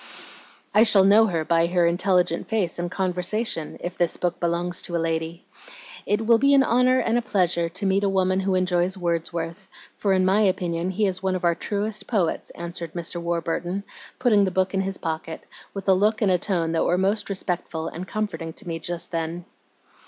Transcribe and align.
"'I 0.73 0.81
shall 0.81 1.03
know 1.03 1.27
her 1.27 1.45
by 1.45 1.67
her 1.67 1.85
intelligent 1.85 2.47
face 2.47 2.79
and 2.79 2.89
conversation, 2.89 3.77
if 3.81 3.95
this 3.99 4.17
book 4.17 4.39
belongs 4.39 4.81
to 4.81 4.95
a 4.95 4.97
lady. 4.97 5.45
It 6.07 6.25
will 6.25 6.39
be 6.39 6.55
an 6.55 6.63
honor 6.63 6.97
and 6.97 7.19
a 7.19 7.21
pleasure 7.21 7.69
to 7.69 7.85
meet 7.85 8.03
a 8.03 8.09
woman 8.09 8.39
who 8.39 8.55
enjoys 8.55 8.97
Wordsworth, 8.97 9.67
for 9.95 10.13
in 10.13 10.25
my 10.25 10.41
opinion 10.41 10.89
he 10.89 11.05
is 11.05 11.21
one 11.21 11.35
of 11.35 11.45
our 11.45 11.53
truest 11.53 12.07
poets,' 12.07 12.49
answered 12.55 12.93
Mr. 12.95 13.21
Warburton, 13.21 13.83
putting 14.17 14.43
the 14.43 14.49
book 14.49 14.73
in 14.73 14.81
his 14.81 14.97
pocket, 14.97 15.45
with 15.75 15.87
a 15.87 15.93
look 15.93 16.19
and 16.19 16.31
a 16.31 16.39
tone 16.39 16.71
that 16.71 16.83
were 16.83 16.97
most 16.97 17.29
respectful 17.29 17.87
and 17.87 18.07
comforting 18.07 18.53
to 18.53 18.67
me 18.67 18.79
just 18.79 19.11
then. 19.11 19.45